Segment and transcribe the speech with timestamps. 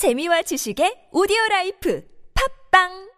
[0.00, 2.02] 재미와 지식의 오디오 라이프
[2.70, 3.10] 팟빵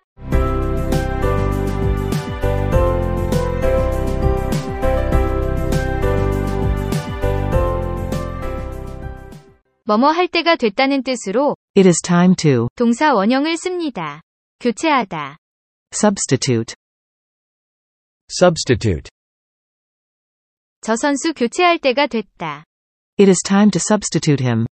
[9.86, 14.20] 뭐뭐 할 때가 됐다는 뜻으로 It is time to 동사 원형을 씁니다.
[14.58, 15.36] 교체하다.
[15.94, 16.74] substitute.
[18.28, 19.08] Substitute.
[20.80, 22.64] 저 선수 교체할 때가 됐다.
[23.20, 24.66] It is time to substitute him.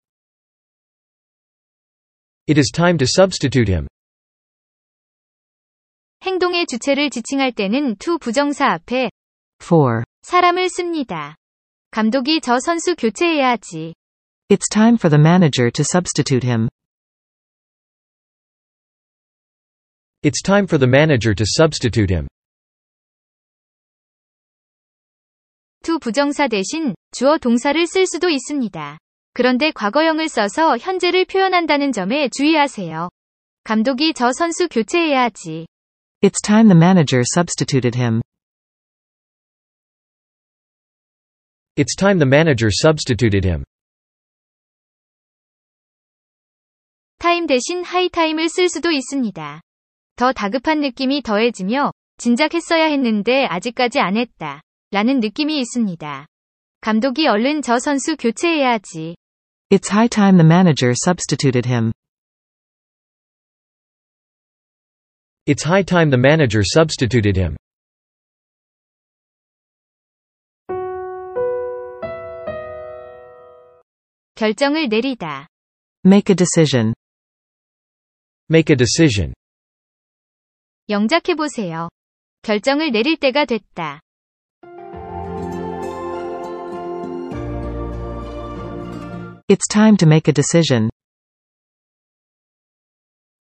[2.49, 3.87] It is time to substitute him.
[6.23, 9.11] 행동의 주체를 지칭할 때는 to 부정사 앞에
[9.63, 11.37] For 사람을 씁니다.
[11.91, 13.95] 감독이 저 선수 교체해야 하지.
[14.51, 16.69] it's time for the manager to substitute him.
[20.23, 22.29] It's time for the manager to substitute him.
[25.85, 28.99] to 부정사 대신 주어 동사를 쓸 수도 있습니다.
[29.39, 33.09] 그런데 과거형을 써서 현재를 표현한다는 점에 주의하세요.
[33.63, 35.69] 감독이 저 선수 교체해야 하지.
[36.23, 38.21] It's time the manager substituted him.
[41.77, 43.63] It's time the manager substituted him.
[47.19, 49.61] time 대신 high time을 쓸 수도 있습니다.
[50.17, 54.63] 더 다급한 느낌이 더해지며 진작 했어야 했는데 아직까지 안 했다.
[54.91, 56.27] 라는 느낌이 있습니다.
[56.81, 59.15] 감독이 얼른 저 선수 교체해야 하지.
[59.70, 61.92] It's high time the manager substituted him.
[65.46, 67.58] It's high time the manager substituted him.
[74.36, 75.48] 결정을 내리다.
[76.06, 76.94] Make a decision.
[78.50, 79.34] Make a decision.
[80.90, 81.90] 영작해보세요.
[82.42, 84.02] 결정을 내릴 때가 됐다.
[89.48, 90.90] It's time to make a decision.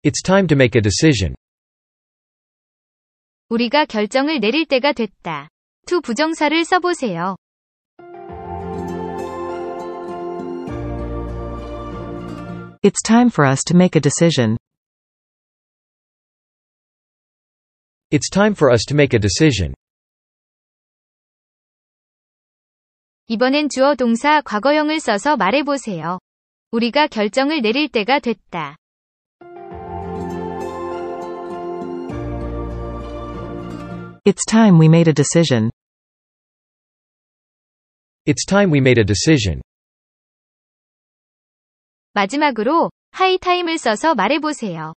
[0.03, 1.34] It's time to make a decision.
[3.48, 5.48] 우리가 결정을 내릴 때가 됐다.
[5.87, 7.37] to 부정사를 써보세요.
[12.83, 14.56] It's time for us to make a decision.
[18.10, 19.75] It's time for us to make a decision.
[23.30, 26.20] 이번엔 주어 동사 과거형을 써서 말해보세요.
[26.72, 28.78] 우리가 결정을 내릴 때가 됐다.
[34.24, 35.70] It's time we made a decision.
[38.26, 39.62] It's time we made a decision.
[42.14, 44.94] 마지막으로 하이 타임을 써서 말해보세요.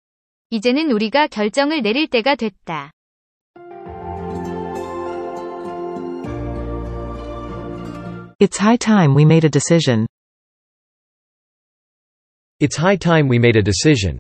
[0.50, 2.92] 이제는 우리가 결정을 내릴 때가 됐다.
[8.40, 10.06] It's high time we made a decision.
[12.58, 14.18] It's high time we made a decision.